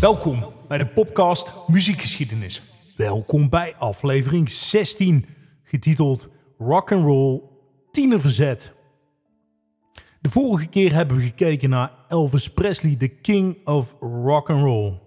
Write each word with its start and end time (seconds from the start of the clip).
Welkom 0.00 0.52
bij 0.68 0.78
de 0.78 0.86
podcast 0.86 1.52
Muziekgeschiedenis. 1.66 2.62
Welkom 2.96 3.48
bij 3.48 3.74
aflevering 3.76 4.50
16, 4.50 5.26
getiteld 5.62 6.28
Rock 6.58 6.92
and 6.92 7.04
Roll 7.04 7.40
Tienerverzet. 7.90 8.72
De 10.20 10.28
vorige 10.28 10.66
keer 10.66 10.94
hebben 10.94 11.16
we 11.16 11.22
gekeken 11.22 11.70
naar 11.70 11.92
Elvis 12.08 12.52
Presley, 12.52 12.96
de 12.96 13.08
king 13.08 13.66
of 13.66 13.96
rock 14.00 14.50
and 14.50 14.62
roll. 14.62 14.98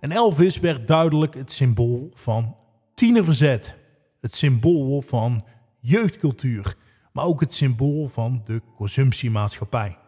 En 0.00 0.12
Elvis 0.12 0.60
werd 0.60 0.86
duidelijk 0.88 1.34
het 1.34 1.52
symbool 1.52 2.10
van 2.14 2.56
tienerverzet. 2.94 3.76
Het 4.20 4.34
symbool 4.34 5.00
van 5.00 5.44
jeugdcultuur, 5.80 6.74
maar 7.12 7.24
ook 7.24 7.40
het 7.40 7.54
symbool 7.54 8.06
van 8.06 8.42
de 8.44 8.62
consumptiemaatschappij. 8.76 9.98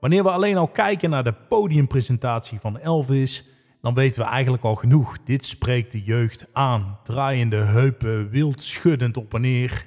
Wanneer 0.00 0.22
we 0.22 0.30
alleen 0.30 0.56
al 0.56 0.68
kijken 0.68 1.10
naar 1.10 1.24
de 1.24 1.32
podiumpresentatie 1.32 2.60
van 2.60 2.78
Elvis, 2.78 3.44
dan 3.80 3.94
weten 3.94 4.22
we 4.22 4.28
eigenlijk 4.28 4.64
al 4.64 4.74
genoeg. 4.74 5.18
Dit 5.24 5.46
spreekt 5.46 5.92
de 5.92 6.02
jeugd 6.02 6.46
aan. 6.52 6.98
Draaiende 7.04 7.56
heupen, 7.56 8.30
wild 8.30 8.62
schuddend 8.62 9.16
op 9.16 9.34
en 9.34 9.40
neer. 9.40 9.86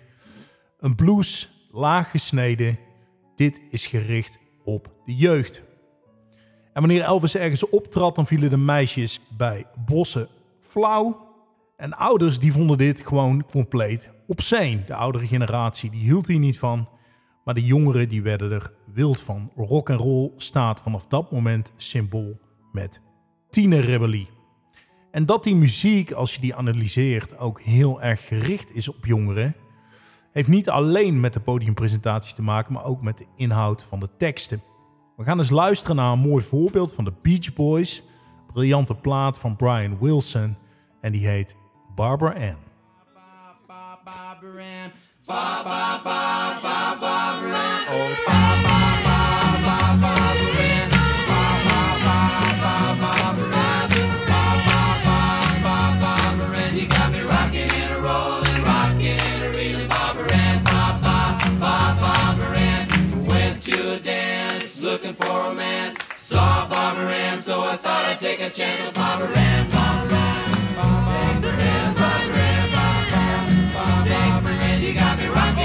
Een 0.79 0.95
blues, 0.95 1.51
laag 1.71 2.11
gesneden. 2.11 2.79
Dit 3.35 3.61
is 3.69 3.87
gericht 3.87 4.39
op 4.63 4.91
de 5.05 5.15
jeugd. 5.15 5.63
En 6.73 6.81
wanneer 6.81 7.01
Elvis 7.01 7.35
ergens 7.35 7.69
optrad, 7.69 8.15
dan 8.15 8.27
vielen 8.27 8.49
de 8.49 8.57
meisjes 8.57 9.19
bij 9.37 9.65
bossen 9.85 10.27
flauw. 10.59 11.29
En 11.77 11.93
ouders 11.93 12.39
die 12.39 12.51
vonden 12.51 12.77
dit 12.77 12.99
gewoon 13.07 13.45
compleet 13.45 14.11
obscene. 14.27 14.83
De 14.85 14.95
oudere 14.95 15.27
generatie 15.27 15.89
die 15.89 16.01
hield 16.01 16.27
hier 16.27 16.39
niet 16.39 16.59
van. 16.59 16.89
Maar 17.43 17.53
de 17.53 17.65
jongeren 17.65 18.09
die 18.09 18.21
werden 18.21 18.51
er 18.51 18.73
wild 18.93 19.21
van. 19.21 19.51
Rock 19.55 19.89
and 19.89 19.99
roll 19.99 20.31
staat 20.37 20.81
vanaf 20.81 21.07
dat 21.07 21.31
moment 21.31 21.71
symbool 21.75 22.39
met 22.71 23.01
tienerrebellie. 23.49 24.29
En 25.11 25.25
dat 25.25 25.43
die 25.43 25.55
muziek, 25.55 26.11
als 26.11 26.35
je 26.35 26.41
die 26.41 26.55
analyseert, 26.55 27.37
ook 27.37 27.61
heel 27.61 28.01
erg 28.01 28.27
gericht 28.27 28.75
is 28.75 28.87
op 28.87 29.05
jongeren, 29.05 29.55
heeft 30.31 30.47
niet 30.47 30.69
alleen 30.69 31.19
met 31.19 31.33
de 31.33 31.39
podiumpresentatie 31.39 32.35
te 32.35 32.41
maken, 32.41 32.73
maar 32.73 32.83
ook 32.83 33.01
met 33.01 33.17
de 33.17 33.25
inhoud 33.35 33.83
van 33.83 33.99
de 33.99 34.09
teksten. 34.17 34.61
We 35.15 35.23
gaan 35.23 35.37
eens 35.37 35.49
luisteren 35.49 35.95
naar 35.95 36.11
een 36.11 36.19
mooi 36.19 36.43
voorbeeld 36.43 36.93
van 36.93 37.03
de 37.03 37.13
Beach 37.21 37.53
Boys, 37.53 38.03
briljante 38.53 38.95
plaat 38.95 39.37
van 39.39 39.55
Brian 39.55 39.99
Wilson, 39.99 40.57
en 41.01 41.11
die 41.11 41.27
heet 41.27 41.55
Barbara 41.95 42.33
Ann. 42.33 42.57
Looking 64.91 65.13
for 65.13 65.27
romance. 65.27 65.97
Saw 66.17 66.67
Barbara 66.67 67.11
Ann, 67.11 67.39
so 67.39 67.61
I 67.61 67.77
thought 67.77 68.05
I'd 68.05 68.19
take 68.19 68.41
a 68.41 68.49
chance 68.49 68.85
with 68.85 68.93
Barbara 68.93 69.29
Ann. 69.37 69.69
Barbara 69.69 70.17
Ann, 70.17 70.75
Barbara 70.75 71.51
Ann, 71.51 71.95
Barbara 71.95 72.41
Ann, 72.41 72.71
Barbara 73.73 74.53
Ann. 74.53 74.81
You 74.81 74.93
got 74.93 75.17
me 75.17 75.27
rocking 75.27 75.60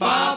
Ann, 0.00 0.27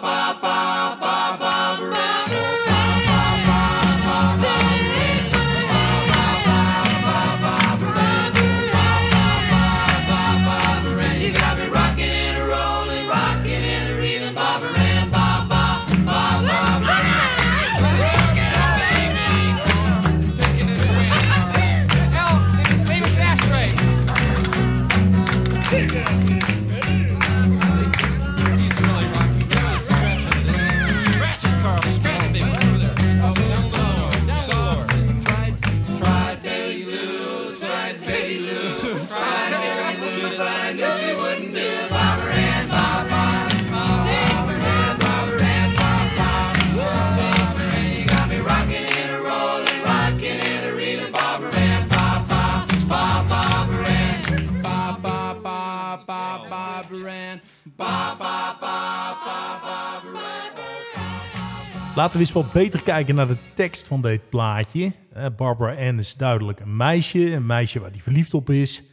Laten 61.95 62.13
we 62.13 62.19
eens 62.19 62.31
wat 62.31 62.51
beter 62.51 62.81
kijken 62.81 63.15
naar 63.15 63.27
de 63.27 63.37
tekst 63.53 63.87
van 63.87 64.01
dit 64.01 64.29
plaatje. 64.29 64.93
Eh, 65.13 65.25
Barbara 65.37 65.87
Ann 65.87 65.99
is 65.99 66.13
duidelijk 66.13 66.59
een 66.59 66.75
meisje, 66.75 67.31
een 67.31 67.45
meisje 67.45 67.79
waar 67.79 67.91
hij 67.91 67.99
verliefd 67.99 68.33
op 68.33 68.49
is. 68.49 68.83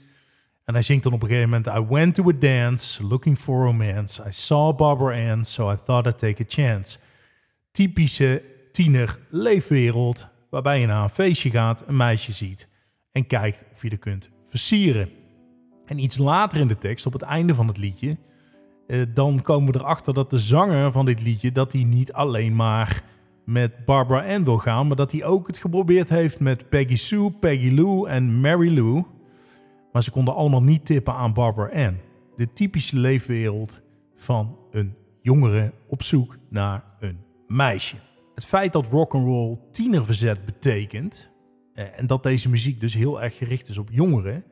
En 0.65 0.75
hij 0.75 0.83
zingt 0.83 1.03
dan 1.03 1.13
op 1.13 1.23
een 1.23 1.29
gegeven 1.29 1.51
moment: 1.51 1.67
I 1.67 1.95
went 1.95 2.15
to 2.15 2.29
a 2.29 2.33
dance 2.39 3.07
looking 3.07 3.39
for 3.39 3.65
romance. 3.65 4.23
I 4.27 4.33
saw 4.33 4.77
Barbara 4.77 5.31
Ann, 5.31 5.45
so 5.45 5.73
I 5.73 5.77
thought 5.85 6.07
I'd 6.07 6.19
take 6.19 6.43
a 6.43 6.47
chance. 6.49 6.99
Typische 7.73 8.43
tiener 8.73 9.19
leefwereld, 9.29 10.27
waarbij 10.51 10.81
je 10.81 10.87
naar 10.87 11.03
een 11.03 11.11
feestje 11.11 11.51
gaat, 11.51 11.85
een 11.87 11.97
meisje 11.97 12.33
ziet 12.33 12.69
en 13.13 13.27
kijkt 13.27 13.65
of 13.73 13.83
je 13.83 13.91
er 13.91 13.99
kunt 13.99 14.31
versieren. 14.45 15.11
En 15.87 15.99
iets 15.99 16.17
later 16.17 16.61
in 16.61 16.69
de 16.69 16.79
tekst, 16.79 17.07
op 17.07 17.13
het 17.13 17.23
einde 17.23 17.55
van 17.55 17.67
het 17.67 17.77
liedje, 17.77 18.17
eh, 18.89 19.03
dan 19.15 19.43
komen 19.43 19.73
we 19.73 19.79
erachter 19.79 20.15
dat 20.15 20.31
de 20.31 20.39
zanger 20.39 20.93
van 20.93 21.05
dit 21.05 21.23
liedje 21.23 21.53
dat 21.53 21.73
hij 21.73 21.83
niet 21.83 22.13
alleen 22.13 22.57
maar 22.57 23.03
met 23.45 23.85
Barbara 23.85 24.35
Ann 24.35 24.45
wil 24.45 24.59
gaan, 24.59 24.87
maar 24.87 24.97
dat 24.97 25.13
hij 25.13 25.25
ook 25.25 25.47
het 25.47 25.57
geprobeerd 25.57 26.09
heeft 26.09 26.41
met 26.41 26.69
Peggy 26.69 26.97
Sue, 26.97 27.31
Peggy 27.31 27.71
Lou 27.75 28.09
en 28.09 28.41
Mary 28.41 28.75
Lou. 28.75 29.05
Maar 29.93 30.03
ze 30.03 30.11
konden 30.11 30.35
allemaal 30.35 30.63
niet 30.63 30.87
tippen 30.87 31.15
aan 31.15 31.33
Barbara 31.33 31.87
Ann. 31.87 31.97
De 32.37 32.53
typische 32.53 32.99
leefwereld 32.99 33.81
van 34.17 34.57
een 34.71 34.95
jongere 35.23 35.73
op 35.89 36.03
zoek 36.03 36.37
naar 36.51 36.85
een 37.01 37.19
meisje. 37.47 37.97
Het 38.35 38.45
feit 38.45 38.73
dat 38.73 38.87
rock'n'roll 38.87 39.57
tienerverzet 39.73 40.45
betekent 40.45 41.31
eh, 41.75 41.99
en 41.99 42.07
dat 42.07 42.23
deze 42.23 42.49
muziek 42.49 42.81
dus 42.81 42.95
heel 42.95 43.23
erg 43.23 43.37
gericht 43.37 43.69
is 43.69 43.79
op 43.79 43.89
jongeren, 43.91 44.45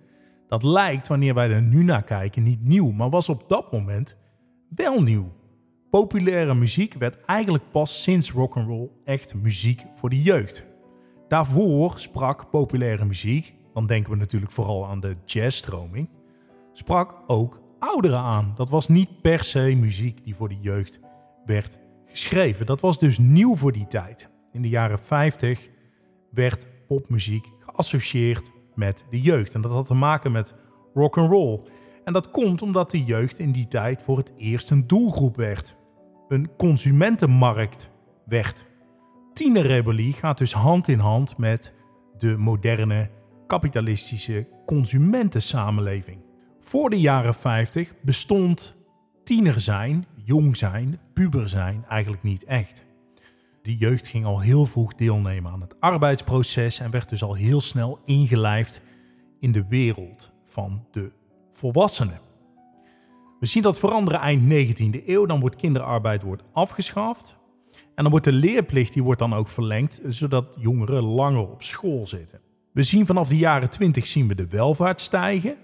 dat 0.49 0.63
lijkt 0.63 1.09
wanneer 1.09 1.35
wij 1.35 1.51
er 1.51 1.63
nu 1.63 1.83
naar 1.83 2.05
kijken 2.05 2.43
niet 2.43 2.65
nieuw, 2.65 2.91
maar 2.91 3.11
was 3.11 3.29
op 3.29 3.49
dat 3.49 3.73
moment 3.73 4.17
wel 4.77 5.03
nieuw. 5.03 5.33
Populaire 5.91 6.55
muziek 6.55 6.95
werd 6.95 7.25
eigenlijk 7.25 7.65
pas 7.71 8.03
sinds 8.03 8.33
rock'n'roll 8.33 8.91
echt 9.05 9.35
muziek 9.35 9.85
voor 9.95 10.11
de 10.11 10.23
jeugd. 10.23 10.65
Daarvoor 11.29 11.99
sprak 11.99 12.51
populaire 12.51 13.05
muziek, 13.05 13.55
dan 13.75 13.87
denken 13.87 14.13
we 14.13 14.19
natuurlijk 14.19 14.53
vooral 14.53 14.87
aan 14.87 15.01
de 15.01 15.17
jazzstroming, 15.25 16.09
sprak 16.73 17.23
ook 17.27 17.61
ouderen 17.79 18.19
aan. 18.19 18.53
Dat 18.55 18.71
was 18.71 18.89
niet 18.89 19.21
per 19.21 19.45
se 19.45 19.75
muziek 19.81 20.25
die 20.25 20.35
voor 20.35 20.49
de 20.49 20.61
jeugd 20.61 21.01
werd 21.47 21.79
geschreven. 22.07 22.67
Dat 22.67 22.81
was 22.81 22.99
dus 22.99 23.19
nieuw 23.19 23.57
voor 23.57 23.73
die 23.73 23.87
tijd. 23.87 24.31
In 24.53 24.63
de 24.63 24.69
jaren 24.69 24.99
50 24.99 25.69
werd 26.31 26.67
popmuziek 26.87 27.47
geassocieerd 27.61 28.51
met 28.75 29.05
de 29.11 29.21
jeugd. 29.21 29.55
En 29.55 29.61
dat 29.61 29.73
had 29.73 29.87
te 29.87 29.95
maken 29.95 30.33
met 30.33 30.55
rock 30.95 31.19
and 31.19 31.31
roll. 31.31 31.61
En 32.07 32.13
dat 32.13 32.31
komt 32.31 32.63
omdat 32.63 32.91
de 32.91 33.05
jeugd 33.05 33.39
in 33.39 33.53
die 33.53 33.69
tijd 33.69 34.03
voor 34.03 34.17
het 34.17 34.33
eerst 34.37 34.71
een 34.71 34.87
doelgroep 34.87 35.37
werd. 35.37 35.77
Een 36.29 36.57
consumentenmarkt 36.57 37.91
werd. 38.25 38.65
Tienerrebellie 39.33 40.13
gaat 40.13 40.39
dus 40.39 40.53
hand 40.53 40.89
in 40.89 40.99
hand 40.99 41.37
met 41.37 41.75
de 42.19 42.37
moderne 42.37 43.11
kapitalistische 43.47 44.49
consumentensamenleving. 44.67 46.21
Voor 46.61 46.91
de 46.91 47.01
jaren 47.01 47.35
50 47.35 47.95
bestond 48.03 48.77
tiener 49.25 49.61
zijn, 49.61 50.07
jong 50.25 50.57
zijn, 50.57 50.99
puber 51.13 51.49
zijn 51.49 51.85
eigenlijk 51.89 52.23
niet 52.23 52.45
echt. 52.45 52.85
De 53.63 53.77
jeugd 53.77 54.07
ging 54.07 54.25
al 54.25 54.41
heel 54.41 54.67
vroeg 54.67 54.95
deelnemen 54.95 55.53
aan 55.53 55.61
het 55.61 55.81
arbeidsproces 55.81 56.81
en 56.81 56.91
werd 56.91 57.09
dus 57.09 57.23
al 57.23 57.35
heel 57.35 57.61
snel 57.61 57.99
ingelijfd 58.05 58.81
in 59.41 59.53
de 59.53 59.67
wereld 59.69 60.33
van 60.45 60.87
de 60.91 61.13
volwassenen. 61.57 62.21
We 63.41 63.47
zien 63.47 63.63
dat 63.63 63.79
veranderen 63.79 64.21
eind 64.21 64.43
19e 64.43 65.07
eeuw. 65.07 65.27
Dan 65.27 65.41
wordt 65.41 65.57
kinderarbeid 65.57 66.23
wordt 66.23 66.43
afgeschaft. 66.53 67.37
En 67.95 68.03
dan 68.03 68.11
wordt 68.11 68.25
de 68.25 68.33
leerplicht 68.33 68.93
die 68.93 69.03
wordt 69.03 69.21
dan 69.21 69.35
ook 69.35 69.49
verlengd, 69.49 70.01
zodat 70.09 70.47
jongeren 70.57 71.03
langer 71.03 71.51
op 71.51 71.63
school 71.63 72.07
zitten. 72.07 72.41
We 72.73 72.83
zien 72.83 73.07
vanaf 73.07 73.29
de 73.29 73.37
jaren 73.37 73.71
20 73.71 74.07
zien 74.07 74.29
we 74.29 74.35
de 74.35 74.47
welvaart 74.47 75.01
stijgen. 75.01 75.57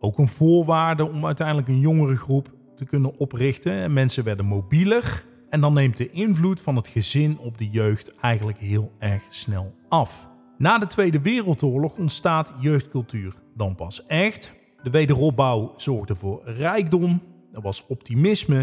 Ook 0.00 0.18
een 0.18 0.28
voorwaarde 0.28 1.08
om 1.08 1.26
uiteindelijk 1.26 1.68
een 1.68 1.80
jongere 1.80 2.16
groep 2.16 2.50
te 2.76 2.84
kunnen 2.84 3.18
oprichten. 3.18 3.72
En 3.72 3.92
mensen 3.92 4.24
werden 4.24 4.46
mobieler. 4.46 5.24
En 5.50 5.60
dan 5.60 5.72
neemt 5.72 5.96
de 5.96 6.10
invloed 6.10 6.60
van 6.60 6.76
het 6.76 6.88
gezin 6.88 7.38
op 7.38 7.58
de 7.58 7.70
jeugd 7.70 8.14
eigenlijk 8.14 8.58
heel 8.58 8.92
erg 8.98 9.22
snel 9.28 9.74
af. 9.88 10.28
Na 10.58 10.78
de 10.78 10.86
Tweede 10.86 11.20
Wereldoorlog 11.20 11.98
ontstaat 11.98 12.52
jeugdcultuur 12.60 13.34
dan 13.54 13.74
pas 13.74 14.06
echt. 14.06 14.55
De 14.86 14.92
wederopbouw 14.92 15.74
zorgde 15.76 16.14
voor 16.16 16.42
rijkdom, 16.44 17.22
er 17.52 17.60
was 17.60 17.86
optimisme, 17.86 18.58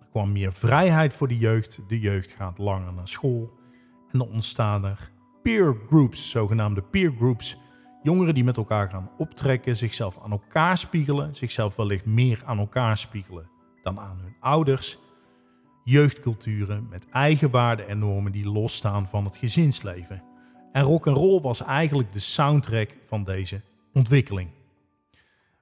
er 0.00 0.06
kwam 0.10 0.32
meer 0.32 0.52
vrijheid 0.52 1.14
voor 1.14 1.28
de 1.28 1.38
jeugd, 1.38 1.80
de 1.88 2.00
jeugd 2.00 2.30
gaat 2.30 2.58
langer 2.58 2.92
naar 2.92 3.08
school 3.08 3.50
en 4.12 4.18
dan 4.18 4.28
ontstaan 4.28 4.84
er 4.84 5.10
peer 5.42 5.76
groups, 5.86 6.30
zogenaamde 6.30 6.82
peer 6.82 7.12
groups. 7.16 7.58
Jongeren 8.02 8.34
die 8.34 8.44
met 8.44 8.56
elkaar 8.56 8.90
gaan 8.90 9.10
optrekken, 9.18 9.76
zichzelf 9.76 10.18
aan 10.22 10.30
elkaar 10.30 10.78
spiegelen, 10.78 11.34
zichzelf 11.34 11.76
wellicht 11.76 12.06
meer 12.06 12.42
aan 12.44 12.58
elkaar 12.58 12.96
spiegelen 12.96 13.48
dan 13.82 14.00
aan 14.00 14.18
hun 14.22 14.36
ouders. 14.40 14.98
Jeugdculturen 15.84 16.86
met 16.90 17.08
eigen 17.08 17.50
waarden 17.50 17.88
en 17.88 17.98
normen 17.98 18.32
die 18.32 18.48
losstaan 18.48 19.08
van 19.08 19.24
het 19.24 19.36
gezinsleven. 19.36 20.22
En 20.72 20.82
rock 20.82 21.06
and 21.06 21.16
roll 21.16 21.40
was 21.40 21.62
eigenlijk 21.62 22.12
de 22.12 22.20
soundtrack 22.20 22.96
van 23.06 23.24
deze 23.24 23.60
ontwikkeling. 23.92 24.50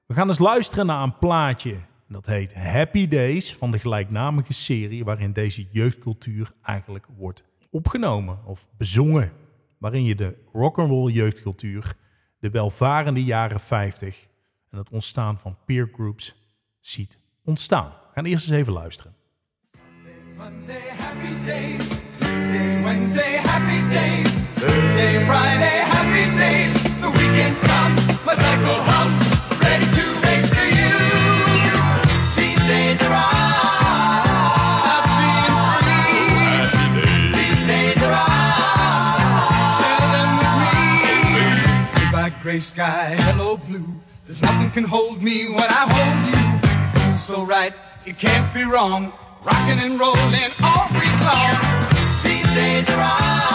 We 0.05 0.13
gaan 0.13 0.27
eens 0.27 0.39
luisteren 0.39 0.85
naar 0.85 1.03
een 1.03 1.17
plaatje. 1.17 1.75
Dat 2.07 2.25
heet 2.25 2.53
Happy 2.53 3.07
Days 3.07 3.55
van 3.55 3.71
de 3.71 3.79
gelijknamige 3.79 4.53
serie 4.53 5.03
waarin 5.03 5.33
deze 5.33 5.67
jeugdcultuur 5.71 6.51
eigenlijk 6.61 7.05
wordt 7.17 7.43
opgenomen 7.69 8.45
of 8.45 8.67
bezongen. 8.77 9.31
Waarin 9.77 10.03
je 10.03 10.15
de 10.15 10.37
rock'n'roll 10.53 11.11
jeugdcultuur, 11.11 11.93
de 12.39 12.49
welvarende 12.49 13.23
jaren 13.23 13.59
50 13.59 14.27
en 14.71 14.77
het 14.77 14.89
ontstaan 14.89 15.39
van 15.39 15.57
peer 15.65 15.89
groups 15.93 16.35
ziet 16.79 17.17
ontstaan. 17.43 17.89
We 17.89 18.13
gaan 18.13 18.25
eerst 18.25 18.49
eens 18.49 18.57
even 18.57 18.73
luisteren. 18.73 19.15
Monday, 20.37 20.89
happy 20.97 21.45
days. 21.45 21.87
Tuesday, 22.17 22.83
Wednesday, 22.83 23.37
happy 23.37 23.89
days. 23.89 24.35
Thursday, 24.53 25.23
Friday, 25.23 25.79
happy 25.79 26.37
days. 26.37 26.81
The 26.81 27.11
weekend 27.11 27.57
gray 42.55 42.61
sky, 42.61 43.15
hello, 43.19 43.57
blue. 43.57 43.85
There's 44.23 44.41
nothing 44.41 44.71
can 44.71 44.83
hold 44.83 45.21
me 45.21 45.47
when 45.49 45.69
I 45.81 45.83
hold 45.95 46.19
you. 46.31 46.43
It 46.83 46.89
feels 46.95 47.23
so 47.23 47.43
right, 47.43 47.73
it 48.05 48.17
can't 48.17 48.53
be 48.53 48.63
wrong. 48.63 49.11
Rocking 49.43 49.79
and 49.85 49.99
rolling 49.99 50.51
all 50.63 50.87
week 50.95 51.17
long. 51.29 51.55
These 52.23 52.49
days 52.55 52.89
are 52.89 52.97
me. 52.97 53.45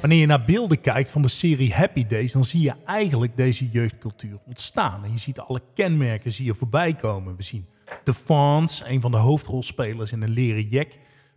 Wanneer 0.00 0.20
je 0.20 0.26
naar 0.26 0.44
beelden 0.44 0.80
kijkt 0.80 1.10
van 1.10 1.22
de 1.22 1.28
serie 1.28 1.74
Happy 1.74 2.06
Days, 2.06 2.32
dan 2.32 2.44
zie 2.44 2.60
je 2.60 2.74
eigenlijk 2.86 3.36
deze 3.36 3.68
jeugdcultuur 3.70 4.38
ontstaan. 4.46 5.04
En 5.04 5.12
je 5.12 5.18
ziet 5.18 5.40
alle 5.40 5.62
kenmerken 5.74 6.32
zie 6.32 6.44
je 6.44 6.54
voorbij 6.54 6.94
komen. 6.94 7.36
We 7.36 7.42
zien 7.42 7.66
de 8.04 8.14
Fons, 8.14 8.82
een 8.84 9.00
van 9.00 9.10
de 9.10 9.16
hoofdrolspelers 9.16 10.12
in 10.12 10.22
een 10.22 10.30
leren 10.30 10.68
jack, 10.68 10.88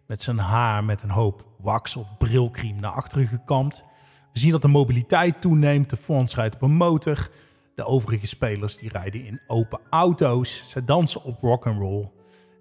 met 0.08 0.22
zijn 0.22 0.38
haar 0.38 0.84
met 0.84 1.02
een 1.02 1.10
hoop 1.10 1.46
wax 1.58 1.96
of 1.96 2.18
brilkriem 2.18 2.80
naar 2.80 2.92
achteren 2.92 3.28
gekamd. 3.28 3.84
We 4.34 4.40
zien 4.40 4.52
dat 4.52 4.62
de 4.62 4.68
mobiliteit 4.68 5.42
toeneemt. 5.42 5.90
De 5.90 5.98
Fons 5.98 6.36
rijdt 6.36 6.56
op 6.56 6.62
een 6.62 6.76
motor. 6.76 7.30
De 7.76 7.86
overige 7.86 8.28
spelers 8.28 8.78
die 8.78 8.90
rijden 8.90 9.26
in 9.26 9.42
open 9.48 9.80
auto's. 9.90 10.70
Zij 10.70 10.86
dansen 10.86 11.24
op 11.24 11.42
rock 11.42 11.68
and 11.68 11.80
roll. 11.80 12.10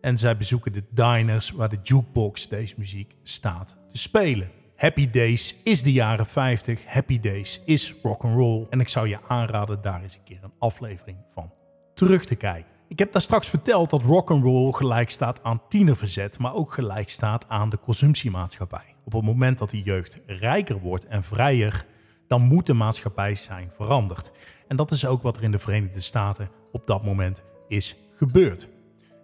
En 0.01 0.19
zij 0.19 0.37
bezoeken 0.37 0.73
de 0.73 0.85
diners 0.91 1.51
waar 1.51 1.69
de 1.69 1.79
jukebox 1.83 2.49
deze 2.49 2.75
muziek 2.77 3.15
staat 3.23 3.77
te 3.93 3.99
spelen. 3.99 4.51
Happy 4.77 5.11
Days 5.11 5.57
is 5.63 5.83
de 5.83 5.93
jaren 5.93 6.27
50. 6.27 6.85
Happy 6.87 7.21
Days 7.21 7.63
is 7.65 7.95
rock 8.03 8.25
and 8.25 8.35
roll. 8.35 8.67
En 8.71 8.81
ik 8.81 8.89
zou 8.89 9.09
je 9.09 9.19
aanraden 9.29 9.83
daar 9.83 10.03
eens 10.03 10.15
een 10.15 10.23
keer 10.25 10.39
een 10.43 10.53
aflevering 10.59 11.19
van 11.33 11.53
terug 11.95 12.25
te 12.25 12.35
kijken. 12.35 12.74
Ik 12.95 13.01
heb 13.01 13.13
daar 13.13 13.23
straks 13.23 13.49
verteld 13.49 13.91
dat 13.91 14.03
rock 14.03 14.31
and 14.31 14.43
roll 14.43 14.73
gelijk 14.73 15.11
staat 15.11 15.43
aan 15.43 15.63
tienerverzet, 15.69 16.39
maar 16.39 16.55
ook 16.55 16.73
gelijk 16.73 17.11
staat 17.11 17.49
aan 17.49 17.69
de 17.69 17.79
consumptiemaatschappij. 17.79 18.95
Op 19.05 19.13
het 19.13 19.23
moment 19.23 19.59
dat 19.59 19.71
de 19.71 19.83
jeugd 19.83 20.21
rijker 20.27 20.81
wordt 20.81 21.07
en 21.07 21.23
vrijer, 21.23 21.87
dan 22.29 22.43
moet 22.43 22.67
de 22.67 22.75
maatschappij 22.75 23.35
zijn 23.35 23.71
veranderd. 23.71 24.33
En 24.69 24.77
dat 24.77 24.91
is 24.91 25.07
ook 25.07 25.23
wat 25.23 25.37
er 25.37 25.43
in 25.43 25.51
de 25.51 25.59
Verenigde 25.59 26.01
Staten 26.01 26.51
op 26.73 26.87
dat 26.87 27.05
moment 27.05 27.43
is 27.69 27.97
gebeurd. 28.17 28.69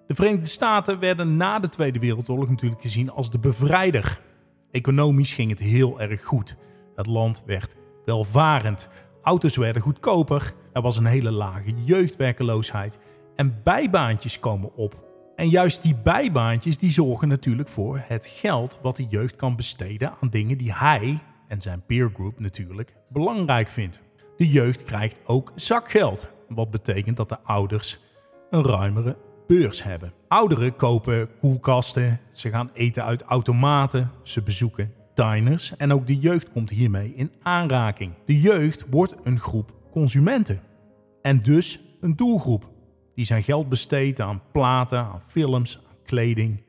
De 0.06 0.14
Verenigde 0.14 0.48
Staten 0.48 0.98
werden 0.98 1.36
na 1.36 1.58
de 1.58 1.68
Tweede 1.68 1.98
Wereldoorlog 1.98 2.48
natuurlijk 2.48 2.82
gezien 2.82 3.10
als 3.10 3.30
de 3.30 3.38
bevrijder. 3.38 4.20
Economisch 4.70 5.32
ging 5.32 5.50
het 5.50 5.60
heel 5.60 6.00
erg 6.00 6.24
goed. 6.24 6.56
Het 6.96 7.06
land 7.06 7.42
werd 7.46 7.76
welvarend. 8.04 8.88
Auto's 9.22 9.56
werden 9.56 9.82
goedkoper. 9.82 10.52
Er 10.72 10.82
was 10.82 10.96
een 10.96 11.06
hele 11.06 11.30
lage 11.30 11.74
jeugdwerkeloosheid. 11.84 12.98
En 13.40 13.60
bijbaantjes 13.62 14.40
komen 14.40 14.74
op. 14.74 15.04
En 15.36 15.48
juist 15.48 15.82
die 15.82 15.94
bijbaantjes 15.94 16.78
die 16.78 16.90
zorgen 16.90 17.28
natuurlijk 17.28 17.68
voor 17.68 18.02
het 18.06 18.26
geld 18.26 18.78
wat 18.82 18.96
de 18.96 19.06
jeugd 19.08 19.36
kan 19.36 19.56
besteden 19.56 20.12
aan 20.20 20.28
dingen 20.28 20.58
die 20.58 20.72
hij 20.72 21.18
en 21.48 21.60
zijn 21.60 21.82
peergroup 21.86 22.38
natuurlijk 22.40 22.94
belangrijk 23.08 23.68
vindt. 23.68 24.00
De 24.36 24.48
jeugd 24.48 24.84
krijgt 24.84 25.20
ook 25.24 25.52
zakgeld. 25.54 26.30
Wat 26.48 26.70
betekent 26.70 27.16
dat 27.16 27.28
de 27.28 27.40
ouders 27.40 28.00
een 28.50 28.64
ruimere 28.64 29.16
beurs 29.46 29.82
hebben. 29.82 30.12
Ouderen 30.28 30.76
kopen 30.76 31.28
koelkasten, 31.40 32.20
ze 32.32 32.48
gaan 32.48 32.70
eten 32.72 33.04
uit 33.04 33.22
automaten, 33.22 34.10
ze 34.22 34.42
bezoeken 34.42 34.92
diners 35.14 35.76
en 35.76 35.92
ook 35.92 36.06
de 36.06 36.18
jeugd 36.18 36.52
komt 36.52 36.70
hiermee 36.70 37.14
in 37.14 37.32
aanraking. 37.42 38.12
De 38.26 38.40
jeugd 38.40 38.84
wordt 38.90 39.14
een 39.22 39.38
groep 39.38 39.74
consumenten 39.90 40.60
en 41.22 41.42
dus 41.42 41.80
een 42.00 42.16
doelgroep 42.16 42.78
die 43.20 43.28
zijn 43.28 43.42
geld 43.42 43.68
besteedt 43.68 44.20
aan 44.20 44.42
platen, 44.52 44.98
aan 44.98 45.22
films, 45.22 45.78
aan 45.88 45.96
kleding, 46.04 46.62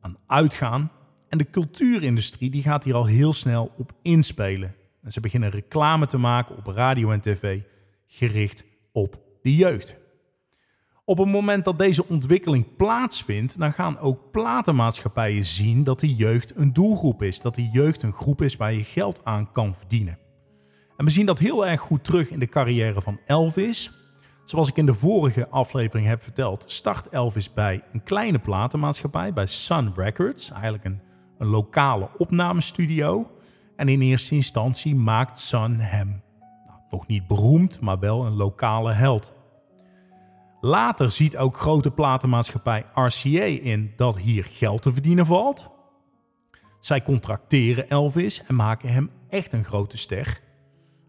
aan 0.00 0.16
uitgaan. 0.26 0.90
En 1.28 1.38
de 1.38 1.50
cultuurindustrie 1.50 2.50
die 2.50 2.62
gaat 2.62 2.84
hier 2.84 2.94
al 2.94 3.06
heel 3.06 3.32
snel 3.32 3.72
op 3.78 3.92
inspelen. 4.02 4.74
En 5.02 5.12
ze 5.12 5.20
beginnen 5.20 5.50
reclame 5.50 6.06
te 6.06 6.18
maken 6.18 6.56
op 6.56 6.66
radio 6.66 7.10
en 7.10 7.20
tv 7.20 7.60
gericht 8.06 8.64
op 8.92 9.20
de 9.42 9.56
jeugd. 9.56 9.96
Op 11.04 11.18
het 11.18 11.28
moment 11.28 11.64
dat 11.64 11.78
deze 11.78 12.08
ontwikkeling 12.08 12.76
plaatsvindt, 12.76 13.58
dan 13.58 13.72
gaan 13.72 13.98
ook 13.98 14.30
platenmaatschappijen 14.30 15.44
zien 15.44 15.84
dat 15.84 16.00
de 16.00 16.14
jeugd 16.14 16.56
een 16.56 16.72
doelgroep 16.72 17.22
is. 17.22 17.40
Dat 17.40 17.54
de 17.54 17.68
jeugd 17.68 18.02
een 18.02 18.12
groep 18.12 18.42
is 18.42 18.56
waar 18.56 18.72
je 18.72 18.84
geld 18.84 19.24
aan 19.24 19.52
kan 19.52 19.74
verdienen. 19.74 20.18
En 20.96 21.04
we 21.04 21.10
zien 21.10 21.26
dat 21.26 21.38
heel 21.38 21.66
erg 21.66 21.80
goed 21.80 22.04
terug 22.04 22.30
in 22.30 22.38
de 22.38 22.48
carrière 22.48 23.02
van 23.02 23.20
Elvis. 23.26 23.97
Zoals 24.48 24.68
ik 24.68 24.76
in 24.76 24.86
de 24.86 24.94
vorige 24.94 25.48
aflevering 25.48 26.06
heb 26.06 26.22
verteld, 26.22 26.64
start 26.66 27.08
Elvis 27.08 27.52
bij 27.52 27.82
een 27.92 28.02
kleine 28.02 28.38
platenmaatschappij, 28.38 29.32
bij 29.32 29.46
Sun 29.46 29.92
Records, 29.94 30.50
eigenlijk 30.50 30.84
een, 30.84 31.00
een 31.38 31.46
lokale 31.46 32.08
opnamestudio. 32.16 33.30
En 33.76 33.88
in 33.88 34.00
eerste 34.00 34.34
instantie 34.34 34.94
maakt 34.94 35.38
Sun 35.38 35.80
hem 35.80 36.22
nou, 36.66 36.78
nog 36.90 37.06
niet 37.06 37.26
beroemd, 37.26 37.80
maar 37.80 37.98
wel 37.98 38.26
een 38.26 38.36
lokale 38.36 38.92
held. 38.92 39.32
Later 40.60 41.10
ziet 41.10 41.36
ook 41.36 41.56
grote 41.56 41.90
platenmaatschappij 41.90 42.86
RCA 42.94 43.44
in 43.44 43.92
dat 43.96 44.18
hier 44.18 44.44
geld 44.44 44.82
te 44.82 44.92
verdienen 44.92 45.26
valt. 45.26 45.70
Zij 46.80 47.02
contracteren 47.02 47.88
Elvis 47.88 48.44
en 48.46 48.54
maken 48.54 48.88
hem 48.88 49.10
echt 49.28 49.52
een 49.52 49.64
grote 49.64 49.96
ster. 49.96 50.40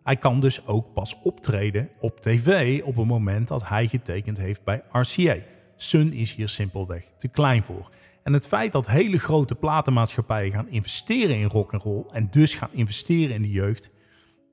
Hij 0.03 0.15
kan 0.15 0.39
dus 0.39 0.65
ook 0.67 0.93
pas 0.93 1.19
optreden 1.23 1.89
op 1.99 2.19
tv 2.19 2.81
op 2.83 2.95
het 2.95 3.05
moment 3.05 3.47
dat 3.47 3.67
hij 3.67 3.87
getekend 3.87 4.37
heeft 4.37 4.63
bij 4.63 4.83
RCA. 4.91 5.35
Sun 5.75 6.13
is 6.13 6.33
hier 6.35 6.49
simpelweg 6.49 7.03
te 7.17 7.27
klein 7.27 7.63
voor. 7.63 7.89
En 8.23 8.33
het 8.33 8.47
feit 8.47 8.71
dat 8.71 8.87
hele 8.87 9.17
grote 9.17 9.55
platenmaatschappijen 9.55 10.51
gaan 10.51 10.69
investeren 10.69 11.35
in 11.35 11.47
rock 11.47 11.73
and 11.73 11.83
roll 11.83 12.03
en 12.11 12.27
dus 12.31 12.53
gaan 12.53 12.69
investeren 12.71 13.35
in 13.35 13.41
de 13.41 13.49
jeugd, 13.49 13.89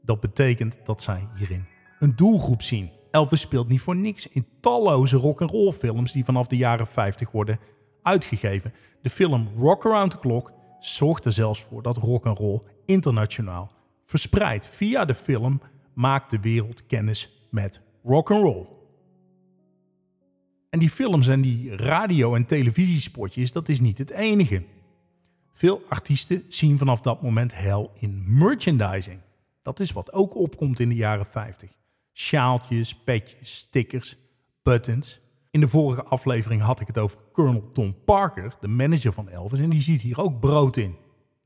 dat 0.03 0.21
betekent 0.21 0.79
dat 0.85 1.03
zij 1.03 1.29
hierin 1.37 1.67
een 1.99 2.17
doelgroep 2.17 2.62
zien. 2.62 2.91
Elvis 3.11 3.41
speelt 3.41 3.69
niet 3.69 3.81
voor 3.81 3.97
niks 3.97 4.29
in 4.29 4.47
talloze 4.61 5.17
rock 5.17 5.41
and 5.41 5.50
roll 5.50 5.73
films 5.73 6.12
die 6.12 6.25
vanaf 6.25 6.47
de 6.47 6.57
jaren 6.57 6.87
50 6.87 7.31
worden 7.31 7.59
uitgegeven. 8.03 8.73
De 9.03 9.11
film 9.11 9.49
Rock 9.59 9.87
Around 9.87 10.11
the 10.11 10.19
Clock 10.19 10.53
zorgt 10.81 11.25
er 11.25 11.33
zelfs 11.33 11.62
voor 11.62 11.83
dat 11.83 11.97
rock 11.97 12.26
and 12.26 12.38
roll 12.38 12.62
internationaal 12.85 13.75
Verspreid 14.07 14.67
via 14.67 15.05
de 15.05 15.15
film 15.15 15.61
maakt 15.95 16.31
de 16.31 16.41
wereld 16.41 16.87
kennis 16.87 17.47
met 17.51 17.81
rock 18.03 18.31
and 18.31 18.43
roll. 18.43 18.67
En 20.71 20.79
die 20.79 20.91
films 20.91 21.29
en 21.29 21.41
die 21.41 21.77
radio- 21.77 22.35
en 22.35 22.47
televisiespotjes, 22.47 23.53
dat 23.53 23.69
is 23.69 23.81
niet 23.81 23.99
het 23.99 24.11
enige. 24.11 24.63
Veel 25.53 25.83
artiesten 25.89 26.45
zien 26.49 26.79
vanaf 26.79 27.01
dat 27.01 27.23
moment 27.23 27.55
hel 27.55 27.93
in 27.99 28.25
merchandising. 28.27 29.21
Dat 29.63 29.81
is 29.81 29.93
wat 29.93 30.13
ook 30.13 30.37
opkomt 30.37 30.81
in 30.81 30.89
de 30.89 30.95
jaren 30.95 31.27
50. 31.27 31.71
Sjaaltjes, 32.13 32.95
petjes, 32.95 33.57
stickers, 33.57 34.17
buttons. 34.63 35.21
In 35.51 35.61
de 35.61 35.69
vorige 35.69 36.05
aflevering 36.05 36.61
had 36.61 36.81
ik 36.81 36.87
het 36.87 36.99
over 36.99 37.19
Colonel 37.33 37.73
Tom 37.73 37.97
Parker, 38.05 38.57
de 38.61 38.69
manager 38.69 39.13
van 39.13 39.29
Elvis, 39.29 39.61
en 39.61 39.71
die 39.71 39.81
ziet 39.81 40.01
hier 40.01 40.21
ook 40.21 40.41
brood 40.41 40.77
in. 40.77 40.97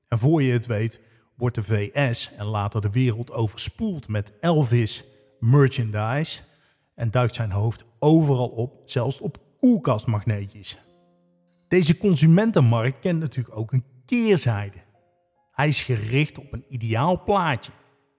En 0.08 0.18
voor 0.18 0.42
je 0.42 0.52
het 0.52 0.66
weet, 0.66 1.00
wordt 1.40 1.54
de 1.54 1.62
VS 1.62 2.32
en 2.36 2.46
later 2.46 2.80
de 2.80 2.90
wereld 2.90 3.32
overspoeld 3.32 4.08
met 4.08 4.32
Elvis 4.40 5.04
merchandise 5.38 6.40
en 6.94 7.10
duikt 7.10 7.34
zijn 7.34 7.50
hoofd 7.50 7.84
overal 7.98 8.48
op, 8.48 8.82
zelfs 8.84 9.20
op 9.20 9.38
koelkastmagneetjes. 9.58 10.78
Deze 11.68 11.98
consumentenmarkt 11.98 12.98
kent 12.98 13.20
natuurlijk 13.20 13.56
ook 13.56 13.72
een 13.72 13.84
keerzijde. 14.06 14.78
Hij 15.52 15.68
is 15.68 15.82
gericht 15.82 16.38
op 16.38 16.52
een 16.52 16.64
ideaal 16.68 17.22
plaatje. 17.22 17.72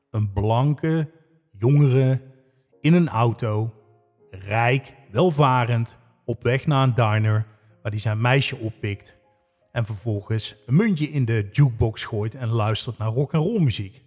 Een 0.10 0.34
blanke, 0.34 1.12
jongere, 1.52 2.22
in 2.82 2.94
een 2.94 3.10
auto, 3.10 3.74
rijk, 4.30 4.94
welvarend, 5.12 5.98
op 6.26 6.44
weg 6.44 6.66
naar 6.66 6.84
een 6.84 6.94
diner 6.94 7.46
waar 7.82 7.92
hij 7.92 8.02
zijn 8.02 8.22
meisje 8.22 8.58
oppikt 8.58 9.20
en 9.72 9.86
vervolgens 9.86 10.56
een 10.66 10.76
muntje 10.76 11.10
in 11.10 11.26
de 11.26 11.50
jukebox 11.52 12.04
gooit 12.04 12.36
en 12.36 12.48
luistert 12.48 12.98
naar 12.98 13.08
rock 13.08 13.34
and 13.34 13.46
roll 13.46 13.62
muziek. 13.62 14.02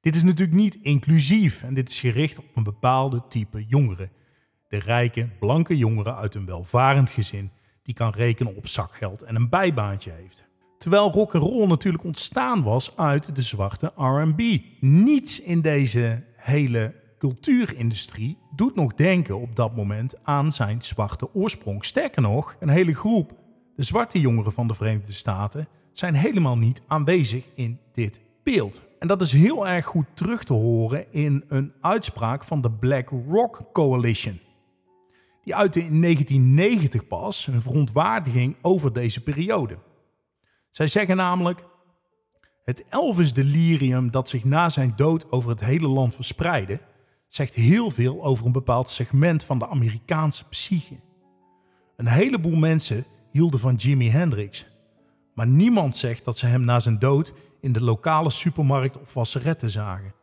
Dit 0.00 0.16
is 0.16 0.22
natuurlijk 0.22 0.58
niet 0.58 0.78
inclusief 0.82 1.62
en 1.62 1.74
dit 1.74 1.88
is 1.88 2.00
gericht 2.00 2.38
op 2.38 2.44
een 2.54 2.62
bepaalde 2.62 3.22
type 3.28 3.64
jongeren. 3.66 4.10
De 4.68 4.78
rijke, 4.78 5.28
blanke 5.38 5.76
jongeren 5.76 6.16
uit 6.16 6.34
een 6.34 6.46
welvarend 6.46 7.10
gezin 7.10 7.50
die 7.82 7.94
kan 7.94 8.12
rekenen 8.12 8.56
op 8.56 8.66
zakgeld 8.66 9.22
en 9.22 9.34
een 9.34 9.48
bijbaantje 9.48 10.10
heeft. 10.10 10.46
Terwijl 10.78 11.10
rock 11.10 11.34
and 11.34 11.44
roll 11.44 11.66
natuurlijk 11.66 12.04
ontstaan 12.04 12.62
was 12.62 12.96
uit 12.96 13.34
de 13.34 13.42
zwarte 13.42 13.92
R&B. 13.96 14.62
Niets 14.80 15.40
in 15.40 15.60
deze 15.60 16.24
hele 16.36 16.94
cultuurindustrie 17.18 18.38
doet 18.54 18.74
nog 18.74 18.94
denken 18.94 19.40
op 19.40 19.56
dat 19.56 19.76
moment 19.76 20.24
aan 20.24 20.52
zijn 20.52 20.82
zwarte 20.82 21.34
oorsprong. 21.34 21.84
Sterker 21.84 22.22
nog, 22.22 22.56
een 22.60 22.68
hele 22.68 22.94
groep, 22.94 23.32
de 23.78 23.84
zwarte 23.84 24.20
jongeren 24.20 24.52
van 24.52 24.66
de 24.66 24.74
Verenigde 24.74 25.12
Staten, 25.12 25.68
zijn 25.92 26.14
helemaal 26.14 26.58
niet 26.58 26.82
aanwezig 26.86 27.44
in 27.54 27.80
dit 27.92 28.20
beeld. 28.42 28.82
En 28.98 29.08
dat 29.08 29.20
is 29.20 29.32
heel 29.32 29.68
erg 29.68 29.84
goed 29.84 30.06
terug 30.14 30.44
te 30.44 30.52
horen 30.52 31.12
in 31.12 31.44
een 31.48 31.72
uitspraak 31.80 32.44
van 32.44 32.60
de 32.60 32.70
Black 32.70 33.10
Rock 33.28 33.62
Coalition. 33.72 34.40
Die 35.42 35.54
uitte 35.54 35.80
in 35.80 36.02
1990 36.02 37.06
pas 37.06 37.46
een 37.46 37.62
verontwaardiging 37.62 38.56
over 38.62 38.92
deze 38.92 39.22
periode. 39.22 39.78
Zij 40.70 40.86
zeggen 40.86 41.16
namelijk: 41.16 41.64
Het 42.64 42.84
Elvis-delirium 42.88 44.10
dat 44.10 44.28
zich 44.28 44.44
na 44.44 44.68
zijn 44.68 44.92
dood 44.96 45.30
over 45.32 45.50
het 45.50 45.60
hele 45.60 45.88
land 45.88 46.14
verspreidde, 46.14 46.80
zegt 47.28 47.54
heel 47.54 47.90
veel 47.90 48.24
over 48.24 48.46
een 48.46 48.52
bepaald 48.52 48.88
segment 48.88 49.42
van 49.42 49.58
de 49.58 49.68
Amerikaanse 49.68 50.48
psyche. 50.48 51.00
Een 51.96 52.08
heleboel 52.08 52.56
mensen 52.56 53.04
hielden 53.38 53.60
van 53.60 53.74
Jimi 53.74 54.10
Hendrix, 54.10 54.66
maar 55.34 55.46
niemand 55.46 55.96
zegt 55.96 56.24
dat 56.24 56.38
ze 56.38 56.46
hem 56.46 56.64
na 56.64 56.80
zijn 56.80 56.98
dood 56.98 57.32
in 57.60 57.72
de 57.72 57.84
lokale 57.84 58.30
supermarkt 58.30 59.00
of 59.00 59.14
wasseretten 59.14 59.70
zagen. 59.70 60.14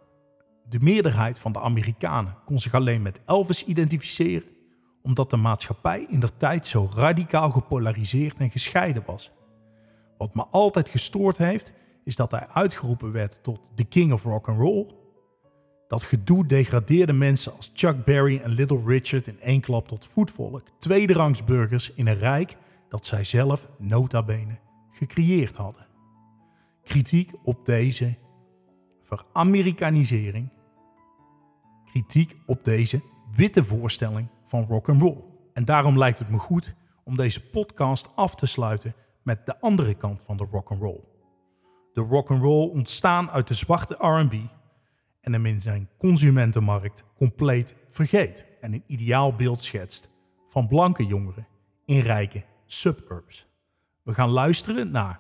De 0.69 0.79
meerderheid 0.79 1.39
van 1.39 1.51
de 1.51 1.59
Amerikanen 1.59 2.37
kon 2.45 2.59
zich 2.59 2.73
alleen 2.73 3.01
met 3.01 3.21
Elvis 3.25 3.65
identificeren, 3.65 4.49
omdat 5.01 5.29
de 5.29 5.37
maatschappij 5.37 6.05
in 6.09 6.19
der 6.19 6.37
tijd 6.37 6.67
zo 6.67 6.89
radicaal 6.95 7.49
gepolariseerd 7.49 8.37
en 8.37 8.49
gescheiden 8.49 9.03
was. 9.05 9.31
Wat 10.17 10.35
me 10.35 10.45
altijd 10.51 10.89
gestoord 10.89 11.37
heeft, 11.37 11.71
is 12.03 12.15
dat 12.15 12.31
hij 12.31 12.47
uitgeroepen 12.47 13.11
werd 13.11 13.43
tot 13.43 13.71
de 13.75 13.83
King 13.83 14.13
of 14.13 14.23
Rock 14.23 14.47
and 14.47 14.59
Roll. 14.59 14.85
Dat 15.87 16.03
gedoe 16.03 16.45
degradeerde 16.45 17.13
mensen 17.13 17.53
als 17.55 17.71
Chuck 17.73 18.03
Berry 18.03 18.37
en 18.37 18.49
Little 18.49 18.81
Richard 18.85 19.27
in 19.27 19.41
één 19.41 19.61
klap 19.61 19.87
tot 19.87 20.05
voetvolk, 20.05 20.61
tweederangsburgers 20.79 21.91
in 21.93 22.07
een 22.07 22.19
rijk 22.19 22.57
dat 22.89 23.05
zij 23.05 23.23
zelf 23.23 23.69
nota 23.77 24.23
bene 24.23 24.59
gecreëerd 24.91 25.55
hadden. 25.55 25.87
Kritiek 26.83 27.31
op 27.43 27.65
deze 27.65 28.17
veramerikanisering, 29.01 30.49
kritiek 31.85 32.35
op 32.45 32.63
deze 32.63 33.01
witte 33.35 33.63
voorstelling 33.63 34.27
van 34.45 34.65
rock 34.65 34.89
and 34.89 35.01
roll. 35.01 35.23
En 35.53 35.65
daarom 35.65 35.97
lijkt 35.97 36.19
het 36.19 36.29
me 36.29 36.37
goed 36.37 36.75
om 37.03 37.17
deze 37.17 37.49
podcast 37.49 38.09
af 38.15 38.35
te 38.35 38.45
sluiten 38.45 38.95
met 39.23 39.45
de 39.45 39.59
andere 39.59 39.93
kant 39.93 40.21
van 40.21 40.37
de 40.37 40.47
rock 40.51 40.71
and 40.71 40.81
roll. 40.81 41.03
De 41.93 42.01
rock 42.01 42.31
and 42.31 42.41
roll 42.41 42.69
ontstaan 42.69 43.29
uit 43.29 43.47
de 43.47 43.53
zwarte 43.53 43.93
R&B 43.93 44.33
en 45.21 45.33
hem 45.33 45.45
in 45.45 45.61
zijn 45.61 45.89
consumentenmarkt 45.97 47.03
compleet 47.17 47.75
vergeet 47.89 48.45
en 48.61 48.73
een 48.73 48.83
ideaal 48.87 49.35
beeld 49.35 49.63
schetst 49.63 50.09
van 50.47 50.67
blanke 50.67 51.05
jongeren 51.05 51.47
in 51.85 51.99
rijke 51.99 52.43
suburbs. 52.65 53.47
We 54.03 54.13
gaan 54.13 54.29
luisteren 54.29 54.91
naar 54.91 55.19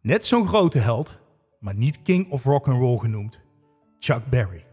net 0.00 0.26
zo'n 0.26 0.46
grote 0.48 0.78
held, 0.78 1.18
maar 1.58 1.74
niet 1.74 2.02
King 2.02 2.30
of 2.30 2.44
Rock 2.44 2.68
and 2.68 2.78
Roll 2.78 2.98
genoemd, 2.98 3.40
Chuck 3.98 4.26
Berry. 4.26 4.71